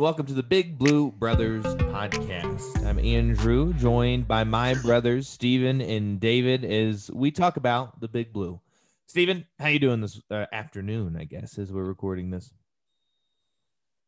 [0.00, 2.86] welcome to the Big Blue Brothers podcast.
[2.86, 8.32] I'm Andrew, joined by my brothers Stephen and David, as we talk about the Big
[8.32, 8.58] Blue.
[9.04, 11.18] Stephen, how you doing this uh, afternoon?
[11.20, 12.50] I guess as we're recording this.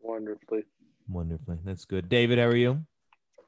[0.01, 0.63] Wonderfully.
[1.09, 2.09] Wonderfully, that's good.
[2.09, 2.87] David, how are you?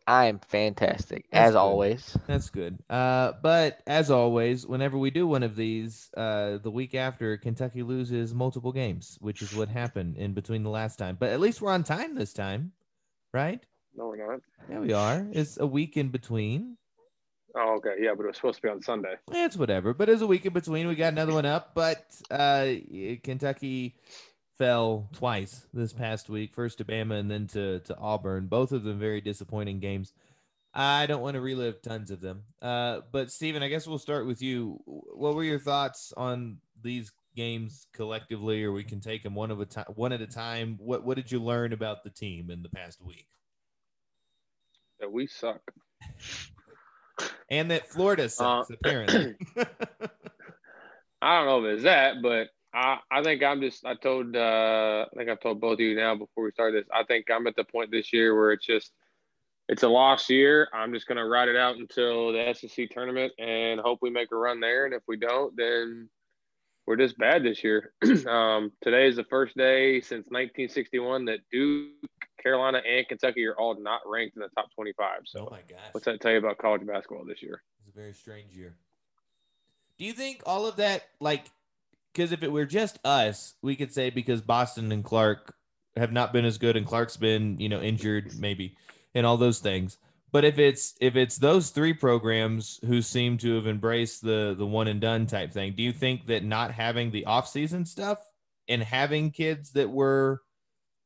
[0.06, 1.58] I'm fantastic, That's as good.
[1.58, 2.16] always.
[2.26, 2.78] That's good.
[2.90, 7.82] Uh, but as always, whenever we do one of these, uh, the week after, Kentucky
[7.82, 11.16] loses multiple games, which is what happened in between the last time.
[11.18, 12.72] But at least we're on time this time,
[13.32, 13.62] right?
[13.96, 14.40] No, we're not.
[14.68, 15.26] Yeah, we are.
[15.32, 16.76] It's a week in between.
[17.56, 17.94] Oh, okay.
[18.00, 19.14] Yeah, but it was supposed to be on Sunday.
[19.32, 19.94] Yeah, It's whatever.
[19.94, 20.88] But it's a week in between.
[20.88, 21.74] We got another one up.
[21.74, 22.72] But uh,
[23.22, 23.94] Kentucky
[24.58, 26.54] fell twice this past week.
[26.54, 28.46] First to Bama and then to to Auburn.
[28.46, 30.12] Both of them very disappointing games.
[30.72, 32.42] I don't want to relive tons of them.
[32.60, 34.80] Uh, but Stephen, I guess we'll start with you.
[34.86, 39.60] What were your thoughts on these games collectively, or we can take them one of
[39.60, 40.76] a time, one at a time?
[40.80, 43.26] What What did you learn about the team in the past week?
[45.00, 45.60] That we suck.
[47.50, 49.34] And that Florida sucks, Uh, apparently.
[51.22, 55.06] I don't know if it's that, but I, I think I'm just I told uh
[55.12, 56.86] I think I've told both of you now before we start this.
[56.92, 58.92] I think I'm at the point this year where it's just
[59.68, 60.68] it's a lost year.
[60.74, 64.36] I'm just gonna ride it out until the SEC tournament and hope we make a
[64.36, 64.86] run there.
[64.86, 66.08] And if we don't, then
[66.86, 67.92] we're just bad this year.
[68.26, 71.92] um, today is the first day since 1961 that Duke,
[72.42, 75.20] Carolina, and Kentucky are all not ranked in the top 25.
[75.24, 75.78] So oh my gosh.
[75.92, 77.62] what's that tell you about college basketball this year?
[77.80, 78.74] It's a very strange year.
[79.96, 81.46] Do you think all of that, like,
[82.14, 85.54] because if it were just us, we could say because Boston and Clarke
[85.96, 88.76] have not been as good, and Clarke's been, you know, injured maybe,
[89.14, 89.98] and all those things.
[90.32, 94.66] But if it's if it's those three programs who seem to have embraced the the
[94.66, 98.18] one and done type thing, do you think that not having the off season stuff
[98.68, 100.42] and having kids that were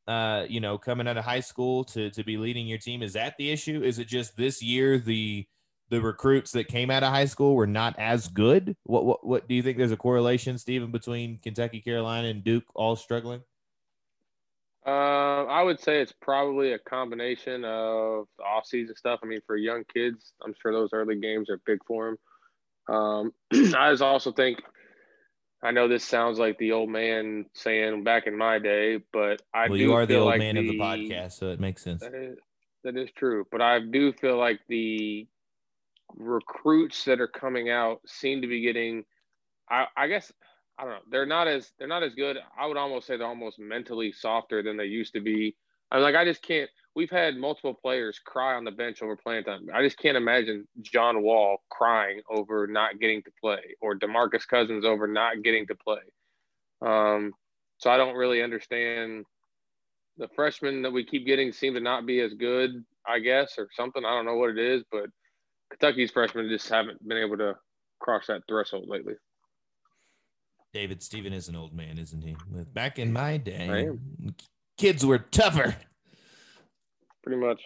[0.06, 3.03] uh, you know, coming out of high school to to be leading your team.
[3.03, 3.82] Is that the issue?
[3.84, 5.47] Is it just this year the
[5.91, 8.76] the recruits that came out of high school were not as good?
[8.84, 9.78] What what what do you think?
[9.78, 13.43] There's a correlation, Stephen, between Kentucky, Carolina, and Duke all struggling.
[14.87, 19.21] Uh, I would say it's probably a combination of the off-season stuff.
[19.22, 22.16] I mean, for young kids, I'm sure those early games are big for
[22.87, 22.94] them.
[22.97, 23.32] Um,
[23.76, 24.60] I just also think,
[25.62, 29.69] I know this sounds like the old man saying back in my day, but I
[29.69, 32.00] well, do you are the old like man of the podcast, so it makes sense.
[32.00, 32.38] That is,
[32.84, 35.26] that is true, but I do feel like the
[36.16, 39.04] recruits that are coming out seem to be getting.
[39.70, 40.32] I, I guess
[40.78, 41.00] I don't know.
[41.10, 42.38] They're not as they're not as good.
[42.58, 45.56] I would almost say they're almost mentally softer than they used to be.
[45.91, 46.70] I'm like I just can't.
[46.94, 49.69] We've had multiple players cry on the bench over playing time.
[49.72, 54.84] I just can't imagine John Wall crying over not getting to play or DeMarcus Cousins
[54.84, 56.00] over not getting to play.
[56.82, 57.32] Um,
[57.78, 59.25] so I don't really understand.
[60.16, 63.69] The freshmen that we keep getting seem to not be as good, I guess, or
[63.76, 64.04] something.
[64.04, 65.10] I don't know what it is, but
[65.71, 67.56] Kentucky's freshmen just haven't been able to
[68.01, 69.15] cross that threshold lately.
[70.73, 72.37] David Stephen is an old man, isn't he?
[72.75, 73.89] Back in my day,
[74.77, 75.75] kids were tougher.
[77.23, 77.62] Pretty much.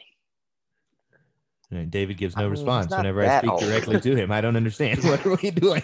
[1.72, 3.60] All right, David gives no I mean, response whenever I speak old.
[3.60, 4.30] directly to him.
[4.30, 5.02] I don't understand.
[5.04, 5.82] What are we doing?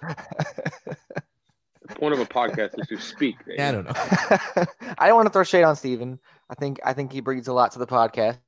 [0.00, 3.36] The point of a podcast is to speak.
[3.46, 3.92] Yeah, I don't know.
[4.98, 6.18] I don't want to throw shade on Stephen.
[6.48, 8.38] I think I think he brings a lot to the podcast.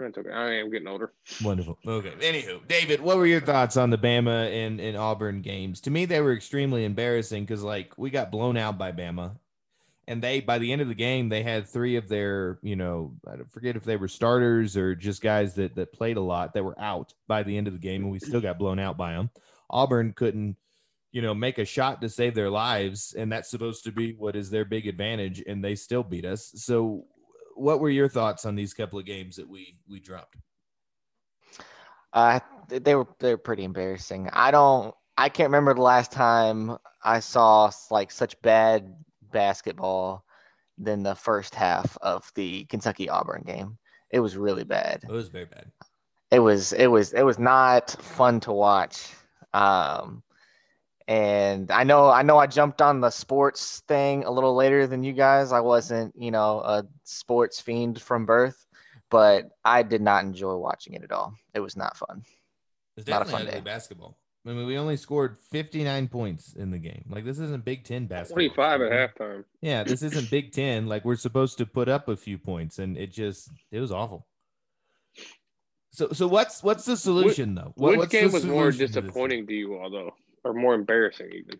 [0.00, 0.30] Okay.
[0.30, 1.12] I am getting older.
[1.42, 1.78] Wonderful.
[1.86, 2.12] Okay.
[2.20, 5.80] Anywho, David, what were your thoughts on the Bama and, and Auburn games?
[5.82, 9.38] To me, they were extremely embarrassing because, like, we got blown out by Bama.
[10.08, 13.14] And they, by the end of the game, they had three of their, you know,
[13.26, 16.62] I forget if they were starters or just guys that that played a lot that
[16.62, 19.14] were out by the end of the game, and we still got blown out by
[19.14, 19.30] them.
[19.68, 20.56] Auburn couldn't,
[21.10, 24.36] you know, make a shot to save their lives, and that's supposed to be what
[24.36, 26.52] is their big advantage, and they still beat us.
[26.54, 27.06] So,
[27.56, 30.36] what were your thoughts on these couple of games that we we dropped?
[32.12, 34.28] Uh, they were they were pretty embarrassing.
[34.32, 34.94] I don't.
[35.18, 38.94] I can't remember the last time I saw like such bad
[39.32, 40.24] basketball
[40.78, 43.78] than the first half of the Kentucky Auburn game.
[44.10, 45.04] It was really bad.
[45.08, 45.70] It was very bad.
[46.30, 49.08] It was it was it was not fun to watch.
[49.54, 50.22] Um,
[51.08, 55.04] and I know I know I jumped on the sports thing a little later than
[55.04, 55.52] you guys.
[55.52, 58.66] I wasn't you know a sports fiend from birth,
[59.10, 61.34] but I did not enjoy watching it at all.
[61.54, 62.22] It was not fun.
[62.96, 63.60] It's definitely Not a fun day.
[63.60, 64.16] basketball.
[64.46, 67.04] I mean, we only scored 59 points in the game.
[67.10, 68.48] Like this isn't Big Ten basketball.
[68.48, 69.44] 25 at halftime.
[69.60, 70.86] Yeah, this isn't Big Ten.
[70.86, 74.26] Like we're supposed to put up a few points, and it just it was awful.
[75.90, 77.72] So so what's what's the solution though?
[77.74, 80.14] What, Which what's the game was more solution to disappointing to you all, though,
[80.46, 81.58] or more embarrassing even?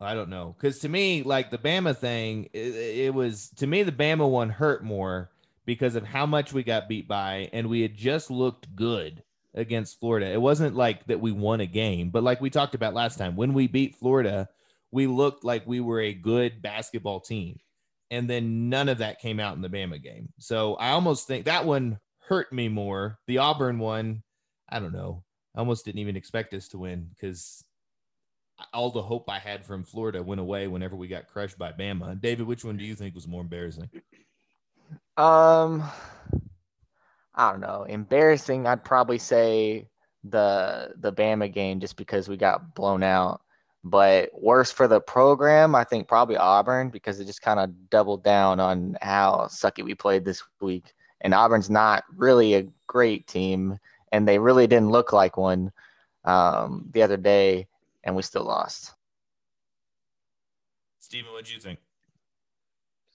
[0.00, 0.54] I don't know.
[0.56, 4.48] Because to me, like the Bama thing, it, it, was to me the Bama one
[4.48, 5.30] hurt more
[5.66, 9.22] because of how much we got beat by, and we had just looked good
[9.54, 10.30] against Florida.
[10.30, 13.36] It wasn't like that we won a game, but like we talked about last time,
[13.36, 14.48] when we beat Florida,
[14.90, 17.58] we looked like we were a good basketball team.
[18.10, 20.30] And then none of that came out in the Bama game.
[20.38, 23.18] So I almost think that one hurt me more.
[23.28, 24.22] The Auburn one,
[24.68, 25.22] I don't know.
[25.54, 27.62] I almost didn't even expect us to win because
[28.72, 32.20] all the hope I had from Florida went away whenever we got crushed by Bama.
[32.20, 33.90] David, which one do you think was more embarrassing?
[35.16, 35.84] Um,
[37.34, 37.84] I don't know.
[37.84, 39.88] Embarrassing, I'd probably say
[40.24, 43.40] the the Bama game just because we got blown out.
[43.82, 48.22] But worse for the program, I think probably Auburn because it just kind of doubled
[48.22, 50.92] down on how sucky we played this week.
[51.22, 53.78] And Auburn's not really a great team,
[54.12, 55.72] and they really didn't look like one
[56.24, 57.68] um, the other day
[58.04, 58.94] and we still lost.
[61.00, 61.78] Stephen, what do you think?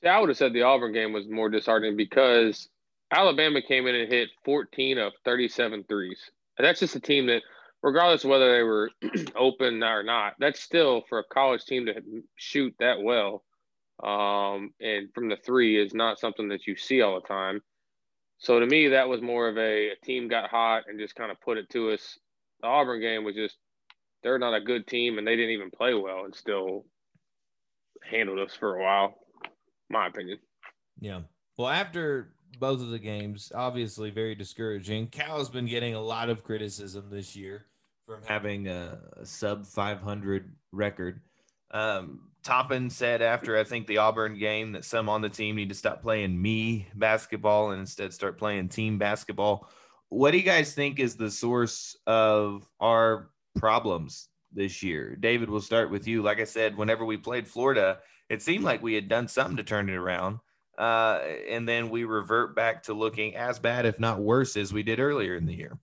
[0.01, 2.67] See, I would have said the Auburn game was more disheartening because
[3.11, 6.19] Alabama came in and hit 14 of 37 threes.
[6.57, 7.43] And that's just a team that,
[7.81, 8.91] regardless of whether they were
[9.35, 11.93] open or not, that's still for a college team to
[12.35, 13.43] shoot that well.
[14.03, 17.61] Um, and from the three is not something that you see all the time.
[18.37, 21.31] So to me, that was more of a, a team got hot and just kind
[21.31, 22.19] of put it to us.
[22.61, 23.55] The Auburn game was just
[24.25, 26.83] they're not a good team and they didn't even play well and still
[28.09, 29.13] handled us for a while.
[29.91, 30.39] My opinion.
[30.99, 31.21] Yeah.
[31.57, 35.09] Well, after both of the games, obviously very discouraging.
[35.09, 37.67] Cal has been getting a lot of criticism this year
[38.07, 41.21] from having a, sub 500 record.
[41.69, 45.69] Um, Toppin said after I think the Auburn game that some on the team need
[45.69, 49.69] to stop playing me basketball and instead start playing team basketball.
[50.09, 55.15] What do you guys think is the source of our problems this year.
[55.15, 56.21] David, we'll start with you.
[56.21, 57.99] Like I said, whenever we played Florida,
[58.29, 60.39] it seemed like we had done something to turn it around.
[60.77, 64.83] Uh, and then we revert back to looking as bad, if not worse, as we
[64.83, 65.77] did earlier in the year.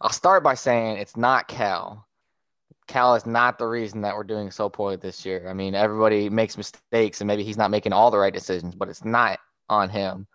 [0.00, 2.06] I'll start by saying it's not Cal.
[2.88, 5.48] Cal is not the reason that we're doing so poorly this year.
[5.48, 8.88] I mean, everybody makes mistakes and maybe he's not making all the right decisions, but
[8.88, 10.26] it's not on him.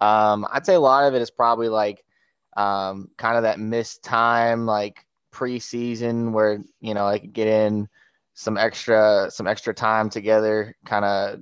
[0.00, 2.04] Um, I'd say a lot of it is probably like
[2.56, 7.88] um, kind of that missed time, like preseason where you know I could get in
[8.34, 11.40] some extra some extra time together, kind of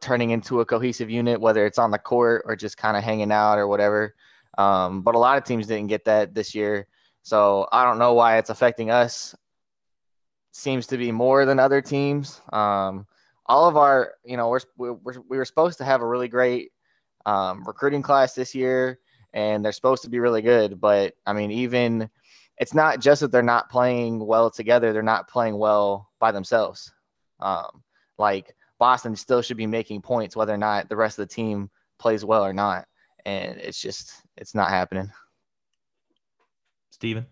[0.00, 3.32] turning into a cohesive unit, whether it's on the court or just kind of hanging
[3.32, 4.14] out or whatever.
[4.56, 6.88] Um, but a lot of teams didn't get that this year,
[7.22, 9.34] so I don't know why it's affecting us.
[10.52, 12.40] Seems to be more than other teams.
[12.52, 13.06] Um,
[13.46, 16.72] all of our, you know, we're, we're we were supposed to have a really great
[17.26, 18.98] um, recruiting class this year,
[19.32, 20.80] and they're supposed to be really good.
[20.80, 22.10] But I mean, even
[22.60, 26.92] it's not just that they're not playing well together; they're not playing well by themselves.
[27.40, 27.82] Um,
[28.18, 31.70] like Boston still should be making points whether or not the rest of the team
[31.98, 32.86] plays well or not,
[33.24, 35.10] and it's just it's not happening.
[36.90, 37.26] Stephen?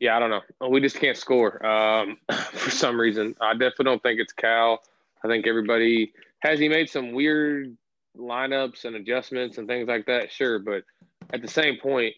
[0.00, 0.68] Yeah, I don't know.
[0.68, 2.16] We just can't score um,
[2.52, 3.36] for some reason.
[3.40, 4.80] I definitely don't think it's Cal.
[5.24, 7.76] I think everybody has he made some weird
[8.16, 10.32] lineups and adjustments and things like that.
[10.32, 10.82] Sure, but
[11.32, 12.14] at the same point,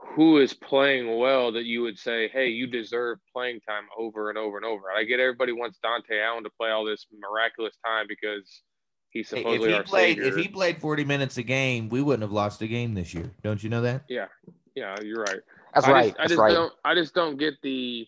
[0.00, 4.38] who is playing well that you would say, hey, you deserve playing time over and
[4.38, 4.90] over and over.
[4.90, 8.62] I get everybody wants Dontaie Allen to play all this miraculous time because
[9.10, 10.30] he's supposedly if he our played, savior.
[10.30, 13.30] If he played 40 minutes a game, we wouldn't have lost a game this year.
[13.42, 14.04] Don't you know that?
[14.08, 14.26] Yeah.
[14.74, 15.40] Yeah, you're right.
[15.74, 16.04] That's I right.
[16.06, 16.52] Just, That's I just right.
[16.52, 18.06] don't I just don't get the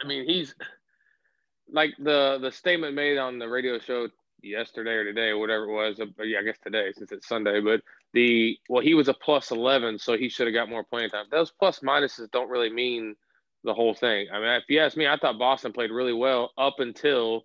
[0.00, 0.54] I mean, he's
[1.70, 4.08] like the the statement made on the radio show
[4.42, 6.00] yesterday or today or whatever it was.
[6.00, 7.60] Uh, yeah, I guess today since it's Sunday.
[7.60, 11.10] But the well, he was a plus eleven, so he should have got more playing
[11.10, 11.26] time.
[11.30, 13.14] Those plus minuses don't really mean
[13.64, 14.26] the whole thing.
[14.32, 17.44] I mean, if you ask me, I thought Boston played really well up until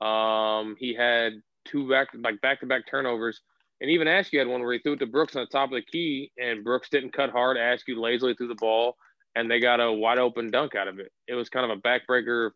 [0.00, 3.40] um, he had two back like back to back turnovers.
[3.80, 5.74] And even Askew had one where he threw it to Brooks on the top of
[5.74, 7.56] the key, and Brooks didn't cut hard.
[7.56, 8.96] Askew lazily threw the ball,
[9.34, 11.10] and they got a wide open dunk out of it.
[11.26, 12.50] It was kind of a backbreaker.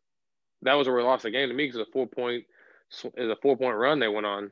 [0.62, 2.44] That was where we lost the game to me because a four point
[3.16, 4.50] is a four point run they went on.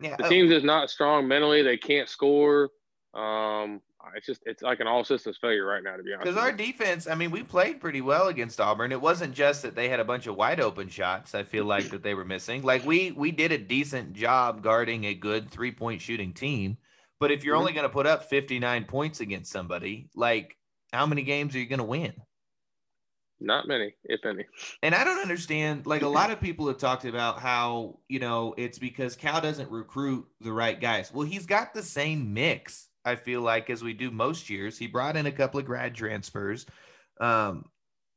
[0.00, 1.62] Yeah, the team's just not strong mentally.
[1.62, 2.70] They can't score.
[3.14, 3.80] Um,
[4.14, 6.24] it's just it's like an all systems failure right now, to be honest.
[6.24, 8.92] Because our defense, I mean, we played pretty well against Auburn.
[8.92, 11.34] It wasn't just that they had a bunch of wide open shots.
[11.34, 12.62] I feel like that they were missing.
[12.62, 16.78] Like we we did a decent job guarding a good three point shooting team.
[17.20, 17.60] But if you're mm-hmm.
[17.60, 20.56] only going to put up 59 points against somebody, like
[20.92, 22.14] how many games are you going to win?
[23.40, 24.44] Not many, if any.
[24.82, 25.86] And I don't understand.
[25.86, 29.70] Like a lot of people have talked about how you know it's because Cal doesn't
[29.70, 31.12] recruit the right guys.
[31.12, 32.88] Well, he's got the same mix.
[33.04, 34.76] I feel like as we do most years.
[34.76, 36.66] He brought in a couple of grad transfers.
[37.20, 37.64] Um,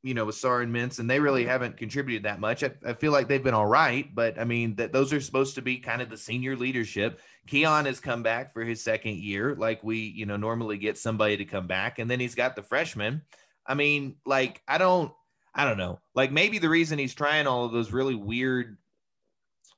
[0.03, 2.63] you know, with Sarr and Mintz, and they really haven't contributed that much.
[2.63, 5.55] I, I feel like they've been all right, but I mean that those are supposed
[5.55, 7.19] to be kind of the senior leadership.
[7.47, 11.37] Keion has come back for his second year, like we, you know, normally get somebody
[11.37, 13.21] to come back, and then he's got the freshman.
[13.65, 15.11] I mean, like I don't,
[15.53, 15.99] I don't know.
[16.15, 18.77] Like maybe the reason he's trying all of those really weird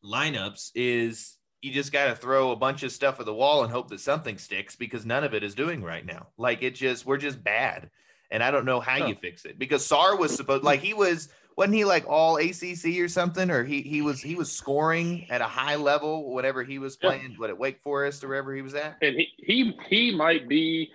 [0.04, 3.72] lineups is you just got to throw a bunch of stuff at the wall and
[3.72, 6.28] hope that something sticks because none of it is doing right now.
[6.38, 7.90] Like it just, we're just bad.
[8.30, 9.06] And I don't know how huh.
[9.08, 13.00] you fix it because Sarr was supposed, like he was, wasn't he like all ACC
[13.00, 13.50] or something?
[13.50, 17.32] Or he he was he was scoring at a high level whenever he was playing,
[17.32, 17.38] yeah.
[17.38, 18.98] what at Wake Forest or wherever he was at.
[19.02, 20.92] And he he he might be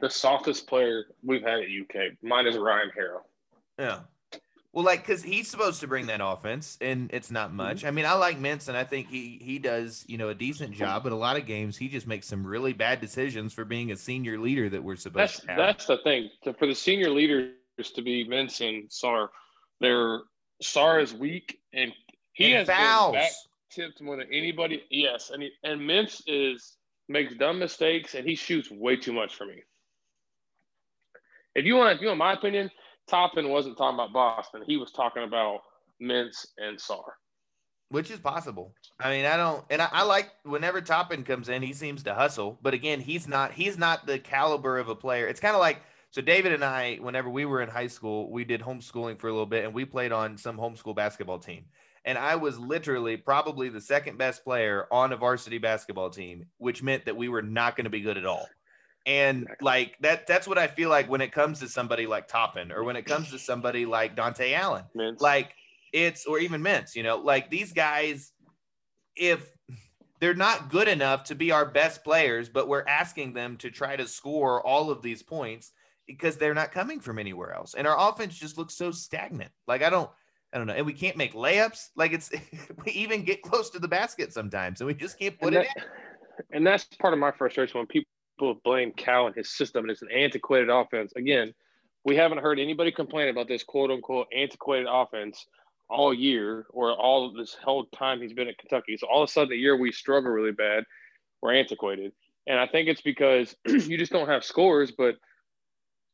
[0.00, 2.12] the softest player we've had at UK.
[2.22, 3.22] Mine is Ryan Harrow.
[3.78, 4.00] Yeah.
[4.72, 7.58] Well, like, cause he's supposed to bring that offense, and it's not mm-hmm.
[7.58, 7.84] much.
[7.84, 10.72] I mean, I like Mintz, and I think he he does, you know, a decent
[10.72, 11.02] job.
[11.02, 13.96] But a lot of games, he just makes some really bad decisions for being a
[13.96, 15.56] senior leader that we're supposed that's, to have.
[15.58, 16.30] That's the thing.
[16.58, 17.52] For the senior leaders
[17.94, 19.28] to be Mintz and Sarr,
[19.80, 20.22] their
[20.62, 21.92] Sarr is weak, and
[22.32, 23.12] he and has fouls.
[23.12, 23.32] been back
[23.70, 24.84] tipped more than anybody.
[24.90, 26.76] Yes, and he, and Mintz is
[27.08, 29.62] makes dumb mistakes, and he shoots way too much for me.
[31.54, 32.70] If you want, if you want my opinion,
[33.08, 34.62] Toppin wasn't talking about Boston.
[34.66, 35.60] He was talking about
[36.02, 37.02] Mintz and Sarr.
[37.90, 38.72] Which is possible.
[38.98, 42.14] I mean, I don't, and I, I, like whenever Toppin comes in, he seems to
[42.14, 42.58] hustle.
[42.62, 45.26] But again, he's not, he's not the caliber of a player.
[45.26, 48.44] It's kind of like, so David and I, whenever we were in high school, we
[48.44, 51.66] did homeschooling for a little bit, and we played on some homeschool basketball team.
[52.04, 56.82] And I was literally probably the second best player on a varsity basketball team, which
[56.82, 58.46] meant that we were not going to be good at all.
[59.04, 62.70] And like that, that's what I feel like when it comes to somebody like Toppin
[62.70, 64.84] or when it comes to somebody like Dontaie Allen.
[64.96, 65.20] Mintz.
[65.20, 65.54] Like
[65.92, 68.32] it's, or even Mintz, you know, like these guys,
[69.16, 69.50] if
[70.20, 73.96] they're not good enough to be our best players, but we're asking them to try
[73.96, 75.72] to score all of these points
[76.06, 77.74] because they're not coming from anywhere else.
[77.74, 79.50] And our offense just looks so stagnant.
[79.66, 80.08] Like I don't,
[80.52, 80.74] I don't know.
[80.74, 81.88] And we can't make layups.
[81.96, 82.30] Like it's,
[82.84, 85.68] we even get close to the basket sometimes and we just can't put and it
[85.76, 85.82] in.
[86.52, 90.02] And that's part of my frustration when people blame Cal and his system, and it's
[90.02, 91.12] an antiquated offense.
[91.16, 91.54] Again,
[92.04, 95.46] we haven't heard anybody complain about this quote unquote antiquated offense
[95.88, 98.96] all year or all this whole time he's been at Kentucky.
[98.96, 100.84] So all of a sudden, the year we struggle really bad,
[101.40, 102.12] we're antiquated.
[102.46, 105.16] And I think it's because you just don't have scores, but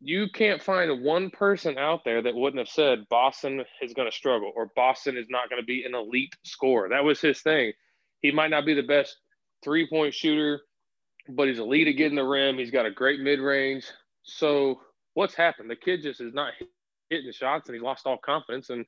[0.01, 4.17] you can't find one person out there that wouldn't have said Boston is going to
[4.17, 6.89] struggle or Boston is not going to be an elite scorer.
[6.89, 7.73] That was his thing.
[8.21, 9.17] He might not be the best
[9.65, 10.61] three point shooter
[11.29, 12.59] but he's lead at getting the rim.
[12.59, 13.85] He's got a great mid range.
[14.23, 14.81] So
[15.15, 15.71] what's happened?
[15.71, 16.53] The kid just is not
[17.11, 18.71] hitting shots, and he lost all confidence.
[18.71, 18.85] And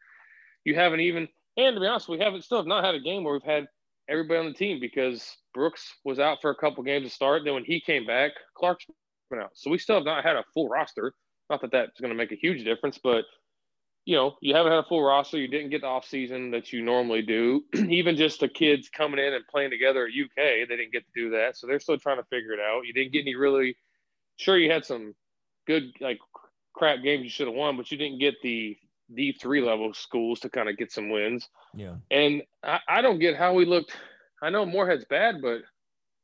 [0.65, 3.25] you haven't even, and to be honest, we haven't still have not had a game
[3.25, 3.67] where we've had
[4.09, 7.43] everybody on the team because Brooks was out for a couple games to start.
[7.45, 8.87] Then when he came back, Clarke's
[9.31, 9.51] been out.
[9.55, 11.13] So we still have not had a full roster.
[11.49, 13.25] Not that that's going to make a huge difference, but
[14.11, 15.39] you know, you haven't had a full roster.
[15.39, 17.63] You didn't get the off season that you normally do.
[17.75, 21.13] Even just the kids coming in and playing together at UK, they didn't get to
[21.15, 21.57] do that.
[21.57, 22.87] So they're still trying to figure it out.
[22.87, 23.77] You didn't get any really,
[24.35, 25.15] sure, you had some
[25.65, 26.19] good, like,
[26.75, 28.77] crap games you should have won, but you didn't get the
[29.17, 31.49] D3 level schools to kind of get some wins.
[31.73, 31.95] Yeah.
[32.11, 33.93] And I, I don't get how we looked.
[34.43, 35.61] I know Morehead's bad, but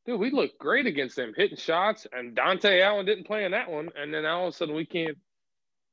[0.06, 2.04] dude, we looked great against them, hitting shots.
[2.12, 3.90] And Dontaie Allen didn't play in that one.
[3.96, 5.16] And then all of a sudden we can't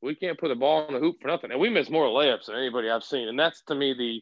[0.03, 1.51] we can't put the ball in the hoop for nothing.
[1.51, 3.29] And we miss more layups than anybody I've seen.
[3.29, 4.21] And that's to me the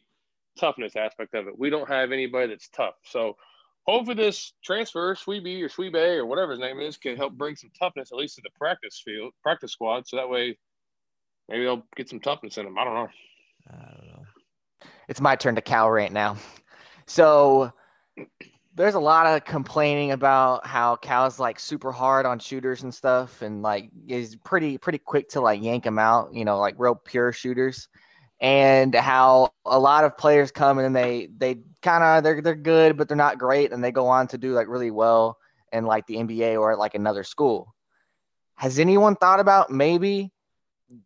[0.58, 1.58] toughness aspect of it.
[1.58, 2.94] We don't have anybody that's tough.
[3.04, 3.36] So
[3.86, 7.70] hopefully this transfer, Sweeby or Sweebe or whatever his name is, can help bring some
[7.78, 10.06] toughness at least to the practice field, practice squad.
[10.06, 10.56] So that way
[11.48, 12.78] maybe they'll get some toughness in them.
[12.78, 13.08] I don't know.
[13.70, 14.22] I don't know.
[15.08, 16.36] It's my turn to cow right now.
[17.06, 17.72] So
[18.74, 23.42] there's a lot of complaining about how Cal's like super hard on shooters and stuff,
[23.42, 26.94] and like is pretty pretty quick to like yank them out, you know, like real
[26.94, 27.88] pure shooters,
[28.40, 32.96] and how a lot of players come and they they kind of they're they're good,
[32.96, 35.38] but they're not great, and they go on to do like really well
[35.72, 37.74] in like the NBA or like another school.
[38.56, 40.32] Has anyone thought about maybe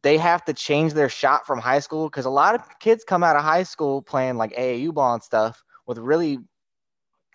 [0.02, 3.22] they have to change their shot from high school because a lot of kids come
[3.24, 6.38] out of high school playing like AAU ball and stuff with really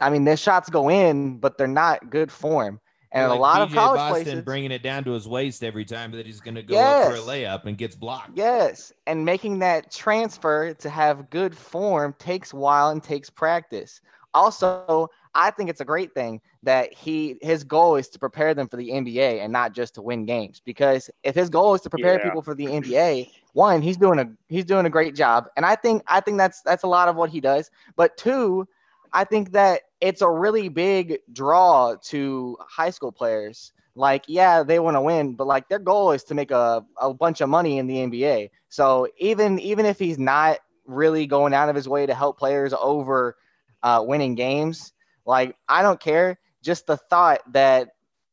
[0.01, 2.79] I mean, their shots go in, but they're not good form.
[3.13, 5.84] And like a lot of college Boston places bringing it down to his waist every
[5.84, 8.38] time that he's going to go yes, up for a layup and gets blocked.
[8.38, 14.00] Yes, and making that transfer to have good form takes while and takes practice.
[14.34, 18.70] Also, I think it's a great thing that he his goal is to prepare them
[18.70, 20.62] for the NBA and not just to win games.
[20.63, 22.24] Because if his goal is to prepare yeah.
[22.24, 25.75] people for the NBA, one, he's doing a he's doing a great job, and I
[25.75, 27.72] think I think that's that's a lot of what he does.
[27.98, 28.70] But two,
[29.13, 33.73] I think that it's a really big draw to high school players.
[33.95, 37.13] Like yeah they want to win but like their goal is to make a, a
[37.13, 41.67] bunch of money in the nba so even even if he's not really going out
[41.67, 43.35] of his way to help players over
[43.83, 44.93] uh, winning games
[45.25, 46.39] like i don't care.
[46.63, 47.89] Just the thought that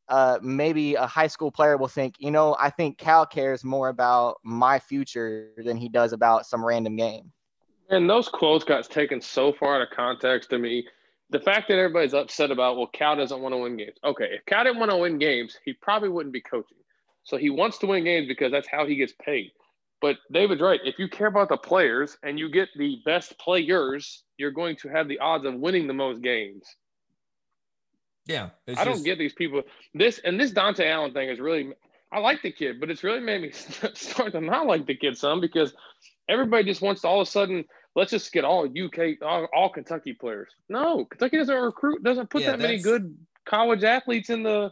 [0.07, 3.89] uh, maybe a high school player will think you know i think cal cares more
[3.89, 7.31] about my future than he does about some random game
[7.89, 10.85] and those quotes got taken so far out of context to me
[11.29, 13.97] the fact that everybody's upset about, well, Cal doesn't want to win games.
[14.03, 16.77] Okay, if Cal didn't want to win games, he probably wouldn't be coaching.
[17.23, 19.51] So he wants to win games because that's how he gets paid.
[20.01, 20.79] But David's right.
[20.83, 24.87] If you care about the players and you get the best players, you're going to
[24.87, 26.63] have the odds of winning the most games.
[28.25, 28.49] Yeah.
[28.67, 28.85] I just...
[28.85, 29.61] don't get these people.
[29.93, 31.73] This and this Dontaie Allen thing is really
[32.11, 33.51] I like the kid, but it's really made me
[33.93, 35.73] start to not like the kid some because
[36.27, 37.65] everybody just wants to all of a sudden–
[37.95, 40.49] let's just get all UK, all, all Kentucky players.
[40.69, 43.15] No, Kentucky doesn't recruit, doesn't put yeah, that many good
[43.45, 44.71] college athletes in the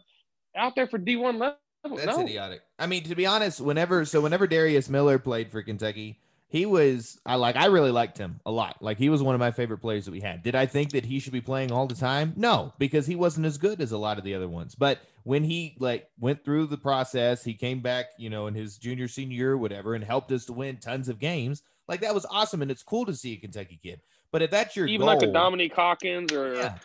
[0.55, 1.57] out there for D1 level.
[1.83, 2.24] That's no.
[2.24, 2.62] idiotic.
[2.79, 6.19] I mean, to be honest, whenever so whenever Darius Miller played for Kentucky,
[6.50, 8.77] he was I like I really liked him a lot.
[8.81, 10.43] Like he was one of my favorite players that we had.
[10.43, 12.33] Did I think that he should be playing all the time?
[12.36, 14.75] No, because he wasn't as good as a lot of the other ones.
[14.75, 18.77] But when he like went through the process, he came back, you know, in his
[18.77, 21.63] junior senior year, whatever, and helped us to win tons of games.
[21.88, 24.01] Like that was awesome, and it's cool to see a Kentucky kid.
[24.32, 26.75] But if that's your even goal, like a Dominique Hawkins or yeah.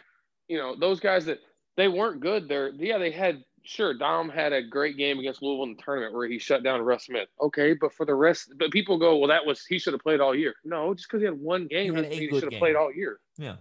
[0.49, 1.40] you know those guys that
[1.76, 2.49] they weren't good.
[2.49, 6.14] They're yeah they had sure Dom had a great game against Louisville in the tournament
[6.14, 7.28] where he shut down Russ Smith.
[7.40, 10.21] Okay, but for the rest, but people go well that was he should have played
[10.21, 10.54] all year.
[10.64, 13.18] No, just because he had one game doesn't mean he should have played all year.
[13.38, 13.56] Yeah.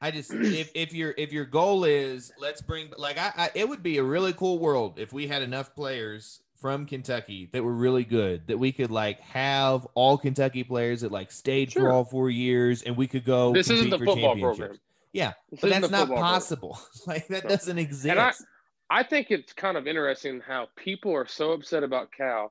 [0.00, 3.68] I just if, if your if your goal is let's bring like I, I, it
[3.68, 7.74] would be a really cool world if we had enough players from Kentucky that were
[7.74, 11.82] really good that we could like have all Kentucky players that like stayed sure.
[11.82, 13.52] for all four years and we could go.
[13.52, 14.78] This isn't the football program.
[15.12, 16.78] Yeah, this but that's not possible.
[17.06, 17.50] like that no.
[17.50, 18.06] doesn't exist.
[18.06, 18.32] And I,
[18.88, 22.50] I think it's kind of interesting how people are so upset about Cal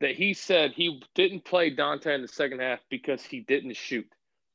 [0.00, 4.08] that he said he didn't play Dontaie in the second half because he didn't shoot.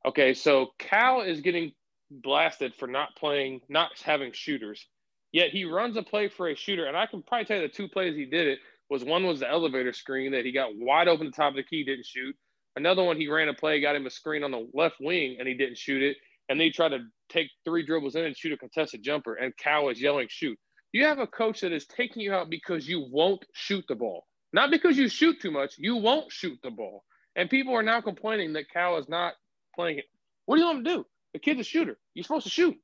[0.05, 1.71] Okay, so Cal is getting
[2.11, 4.85] blasted for not playing, not having shooters.
[5.31, 7.73] Yet he runs a play for a shooter, and I can probably tell you the
[7.73, 11.07] two plays he did it was one was the elevator screen that he got wide
[11.07, 12.35] open the top of the key, didn't shoot.
[12.75, 15.47] Another one, he ran a play, got him a screen on the left wing, and
[15.47, 16.17] he didn't shoot it.
[16.47, 16.99] And then he tried to
[17.29, 20.57] take three dribbles in and shoot a contested jumper, and Cal was yelling, shoot.
[20.91, 24.25] You have a coach that is taking you out because you won't shoot the ball.
[24.51, 27.03] Not because you shoot too much, you won't shoot the ball.
[27.35, 29.33] And people are now complaining that Cal is not
[29.75, 30.05] playing it.
[30.45, 31.05] What do you want him to do?
[31.33, 31.99] The kid's a shooter.
[32.15, 32.75] You're supposed to shoot.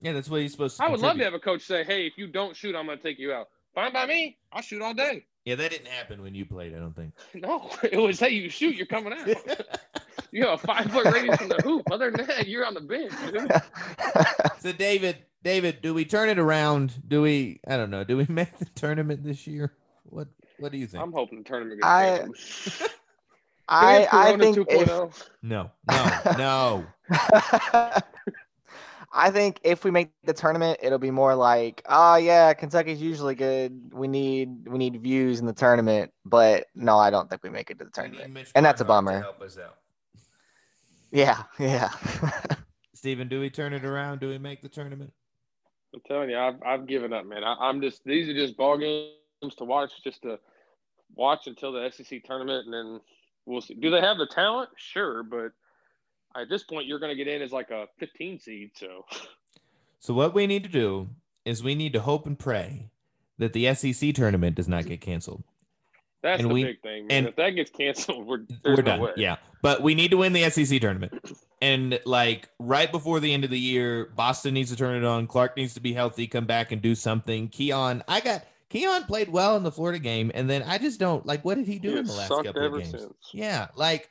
[0.00, 0.84] Yeah, that's what he's supposed to.
[0.84, 1.08] I would contribute.
[1.08, 3.18] love to have a coach say, "Hey, if you don't shoot, I'm going to take
[3.18, 4.38] you out." Fine by me.
[4.52, 5.26] I'll shoot all day.
[5.44, 6.74] Yeah, that didn't happen when you played.
[6.74, 7.14] I don't think.
[7.34, 9.26] No, it was hey, you shoot, you're coming out.
[10.30, 11.90] you have a five foot radius from the hoop.
[11.90, 13.12] Other than that, you're on the bench.
[14.60, 16.92] So David, David, do we turn it around?
[17.08, 17.60] Do we?
[17.66, 18.04] I don't know.
[18.04, 19.72] Do we make the tournament this year?
[20.04, 20.28] What
[20.58, 21.02] What do you think?
[21.02, 21.80] I'm hoping the tournament.
[21.80, 22.82] Gets
[23.66, 25.10] I, I, I think if, oh.
[25.42, 26.86] no, no, no.
[29.12, 33.34] I think if we make the tournament, it'll be more like, oh yeah, Kentucky's usually
[33.34, 33.90] good.
[33.92, 37.70] We need we need views in the tournament, but no, I don't think we make
[37.70, 39.26] it to the tournament, and that's a bummer.
[41.10, 41.90] Yeah, yeah.
[42.94, 44.20] Stephen, do we turn it around?
[44.20, 45.12] Do we make the tournament?
[45.92, 47.42] I'm telling you, I've I've given up, man.
[47.42, 50.38] I, am just these are just ball games to watch, just to
[51.16, 53.00] watch until the SEC tournament, and then
[53.44, 53.74] we'll see.
[53.74, 54.70] Do they have the talent?
[54.76, 55.50] Sure, but
[56.36, 58.70] at this point you're going to get in as like a 15 seed.
[58.74, 59.04] So,
[59.98, 61.08] so what we need to do
[61.44, 62.90] is we need to hope and pray
[63.38, 65.42] that the SEC tournament does not get canceled.
[66.22, 67.16] That's and the we, big thing, man.
[67.16, 69.00] And if that gets canceled, we're we're no done.
[69.00, 69.12] Way.
[69.16, 71.14] Yeah, but we need to win the SEC tournament.
[71.62, 75.26] And like right before the end of the year, Boston needs to turn it on.
[75.26, 77.48] Clarke needs to be healthy, come back and do something.
[77.48, 81.24] Keion, I got Keion played well in the Florida game, and then I just don't
[81.24, 82.90] like what did he do he in the last couple of games?
[82.90, 83.14] Since.
[83.32, 84.10] Yeah, like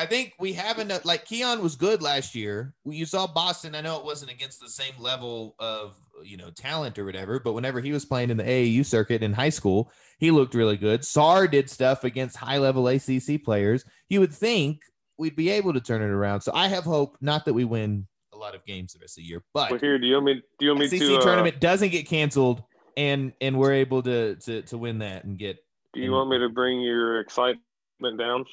[0.00, 1.04] I think we have enough.
[1.04, 2.72] Like Keion was good last year.
[2.86, 3.74] You saw Boston.
[3.74, 7.52] I know it wasn't against the same level of you know talent or whatever, but
[7.52, 11.02] whenever he was playing in the AAU circuit in high school, he looked really good.
[11.02, 13.84] Sarr did stuff against high level ACC players.
[14.08, 14.80] You would think
[15.18, 16.40] we'd be able to turn it around.
[16.40, 17.18] So I have hope.
[17.20, 19.80] Not that we win a lot of games the rest of the year, but well,
[19.80, 20.42] here, do you want me?
[20.58, 21.18] Do you want me SEC to?
[21.18, 22.62] Uh, tournament doesn't get canceled,
[22.96, 25.58] and and we're able to to to win that and get.
[25.92, 28.46] Do you and, want me to bring your excitement down?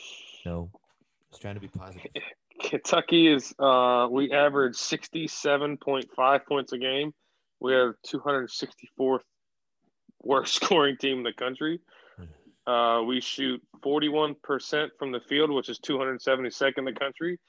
[0.45, 0.71] No
[1.39, 2.11] trying to be positive.
[2.61, 7.13] Kentucky is uh, we average sixty seven point five points a game.
[7.59, 9.23] We have two hundred sixty fourth
[10.23, 11.79] worst scoring team in the country.
[12.17, 12.71] Hmm.
[12.71, 16.87] Uh, we shoot forty one percent from the field, which is two hundred seventy second
[16.87, 17.39] in the country.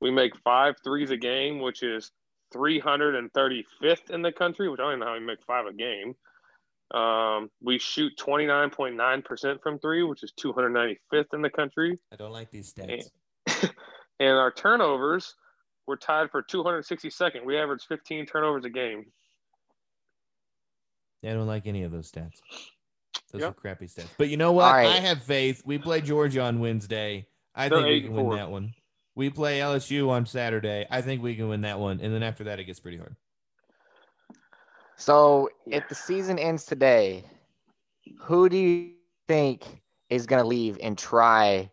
[0.00, 2.10] We make five threes a game, which is
[2.54, 6.14] 335th in the country, which I don't even know how we make five a game.
[6.92, 11.98] Um, we shoot 29.9% from three, which is 295th in the country.
[12.12, 13.10] I don't like these stats.
[14.18, 15.34] And our turnovers,
[15.86, 17.44] we're tied for 262nd.
[17.44, 19.04] We averaged 15 turnovers a game.
[21.22, 22.40] I don't like any of those stats.
[23.32, 23.50] Those Yep.
[23.50, 24.08] are crappy stats.
[24.16, 24.64] But you know what?
[24.66, 24.86] All right.
[24.86, 25.62] I have faith.
[25.66, 27.26] We play Georgia on Wednesday.
[27.54, 28.72] I They're think we can win that one.
[29.14, 30.86] We play LSU on Saturday.
[30.90, 32.00] I think we can win that one.
[32.00, 33.16] And then after that, it gets pretty hard.
[34.96, 37.24] So if the season ends today,
[38.18, 38.92] who do you
[39.28, 41.70] think is going to leave and try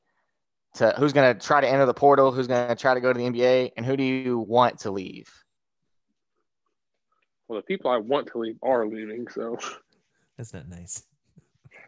[0.75, 0.93] to?
[0.97, 2.31] Who's going to try to enter the portal?
[2.31, 3.71] Who's going to try to go to the NBA?
[3.77, 5.29] And who do you want to leave?
[7.47, 9.27] Well, the people I want to leave are leaving.
[9.27, 9.57] So
[10.37, 11.03] That's not nice.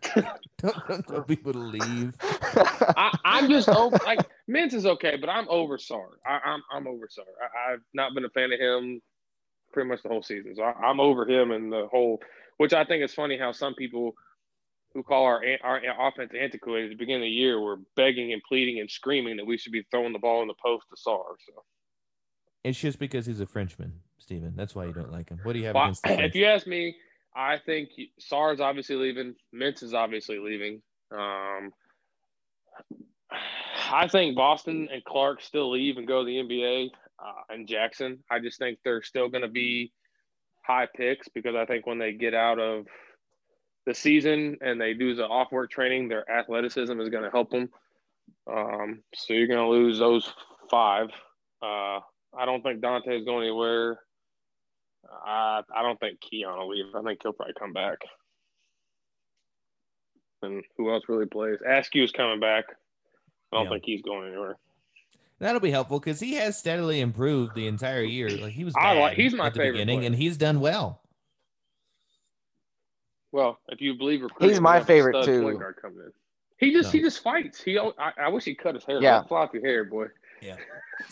[0.15, 2.13] don't, don't tell people to leave.
[2.21, 3.97] I, I'm just over.
[4.05, 4.19] Like
[4.49, 6.19] Mintz is okay, but I'm over Sard.
[6.25, 7.27] I, I'm I'm over Sard.
[7.41, 9.01] I, I've not been a fan of him
[9.73, 10.55] pretty much the whole season.
[10.55, 12.21] So I, I'm over him and the whole.
[12.57, 14.13] Which I think is funny how some people
[14.95, 18.41] who call our our offense antiquated at the beginning of the year were begging and
[18.47, 21.35] pleading and screaming that we should be throwing the ball in the post to Sarr.
[21.45, 21.63] So
[22.63, 24.53] It's just because he's a Frenchman, Stephen.
[24.55, 25.39] That's why you don't like him.
[25.43, 26.95] What do you have Well, against if you ask me,
[27.35, 29.35] I think Sarr's obviously leaving.
[29.53, 30.81] Mintz is obviously leaving.
[31.11, 31.73] Um,
[33.91, 36.89] I think Boston and Clarke still leave and go to the NBA.
[37.19, 39.91] Uh, and Jackson, I just think they're still going to be
[40.65, 42.87] high picks because I think when they get out of
[43.85, 47.49] the season and they do the off work training, their athleticism is going to help
[47.51, 47.69] them.
[48.51, 50.31] Um, so you're going to lose those
[50.69, 51.09] five.
[51.61, 51.99] Uh,
[52.37, 53.99] I don't think Dontaie is going anywhere.
[55.25, 56.85] I I don't think Keion will leave.
[56.95, 57.99] I think he'll probably come back.
[60.41, 61.57] And who else really plays?
[61.67, 62.65] Askew's coming back.
[63.51, 63.69] I don't Yeah.
[63.71, 64.57] think he's going anywhere.
[65.39, 68.29] That'll be helpful because he has steadily improved the entire year.
[68.29, 70.07] Like he was, I like- he's my favorite beginning, player.
[70.07, 71.01] and he's done well.
[73.35, 75.41] Well, if you believe recruiting, He's my we have a favorite, too.
[75.41, 76.11] point guard coming in.
[76.57, 76.91] He just No.
[76.91, 77.61] he just fights.
[77.61, 79.01] He al- I, I wish he cut his hair.
[79.01, 79.23] Yeah.
[79.23, 80.05] Floppy hair, boy.
[80.41, 80.55] Yeah,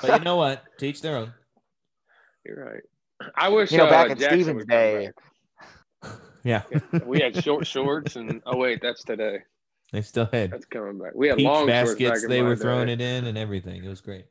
[0.00, 0.64] but you know what?
[0.78, 1.34] Teach their own.
[2.46, 2.82] You're right.
[3.36, 5.10] I wish You know, uh, back in Jackson Stephen's day,
[6.44, 7.04] Yeah, back.
[7.06, 9.40] we had short shorts and oh wait, that's today.
[9.92, 11.12] they still had That's coming back.
[11.14, 12.22] We had peach long baskets.
[12.22, 12.62] back They my were day.
[12.62, 13.84] throwing it in and everything.
[13.84, 14.24] It was great.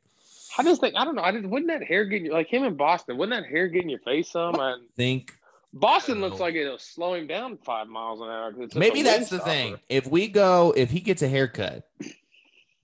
[0.58, 1.22] I just think I don't know.
[1.22, 1.50] I didn't.
[1.50, 3.16] Wouldn't that hair get you like him in Boston?
[3.18, 4.58] Wouldn't that hair get in your face some?
[4.58, 5.32] I Think
[5.72, 6.44] Boston looks No.
[6.44, 8.52] like it'll slow him down five miles an hour.
[8.74, 9.76] maybe that's the wind thing.
[9.88, 11.88] If we go, if he gets a haircut,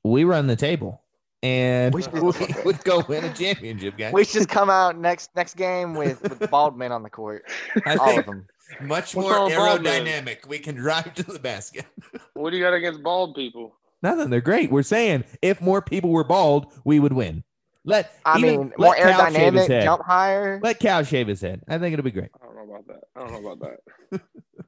[0.04, 1.02] we run the table,
[1.42, 4.12] and We we should- would go win a championship, guys.
[4.12, 7.44] we should come out next next game with, with bald men on the court,
[7.84, 8.46] I all of them.
[8.80, 10.06] much What's more wrong with bald men?
[10.06, 10.46] aerodynamic.
[10.46, 11.86] We can drive to the basket.
[12.34, 13.74] What do you got against bald people?
[14.02, 14.28] Nothing.
[14.30, 14.70] They're great.
[14.70, 17.42] We're saying if more people were bald, we would win.
[17.84, 20.60] Let I even mean, more let Cal shave his aerodynamic, jump higher.
[20.62, 21.62] Let Cal shave his head.
[21.66, 22.30] I think it'll be great.
[22.66, 23.04] I don't know about that.
[23.14, 23.78] I don't know about
[24.10, 24.20] that.